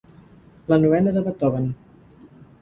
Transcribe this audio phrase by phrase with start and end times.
[0.71, 1.69] La novena de Beethoven.